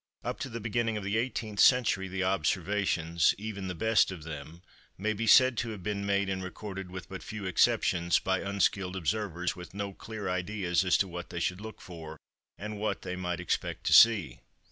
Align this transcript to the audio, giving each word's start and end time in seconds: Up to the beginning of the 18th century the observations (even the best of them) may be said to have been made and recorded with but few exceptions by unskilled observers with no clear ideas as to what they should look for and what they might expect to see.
Up 0.23 0.39
to 0.39 0.49
the 0.49 0.59
beginning 0.59 0.97
of 0.97 1.03
the 1.03 1.15
18th 1.17 1.59
century 1.59 2.07
the 2.07 2.23
observations 2.23 3.35
(even 3.37 3.67
the 3.67 3.75
best 3.75 4.09
of 4.09 4.23
them) 4.23 4.63
may 4.97 5.13
be 5.13 5.27
said 5.27 5.55
to 5.59 5.69
have 5.69 5.83
been 5.83 6.07
made 6.07 6.27
and 6.27 6.43
recorded 6.43 6.89
with 6.89 7.07
but 7.07 7.21
few 7.21 7.45
exceptions 7.45 8.17
by 8.17 8.39
unskilled 8.39 8.95
observers 8.95 9.55
with 9.55 9.75
no 9.75 9.93
clear 9.93 10.27
ideas 10.27 10.83
as 10.83 10.97
to 10.97 11.07
what 11.07 11.29
they 11.29 11.39
should 11.39 11.61
look 11.61 11.79
for 11.79 12.17
and 12.57 12.79
what 12.79 13.03
they 13.03 13.15
might 13.15 13.39
expect 13.39 13.83
to 13.83 13.93
see. 13.93 14.39